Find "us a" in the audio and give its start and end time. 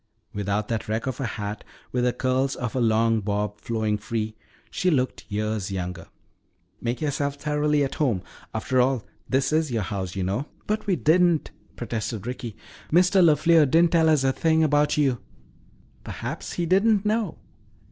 14.09-14.33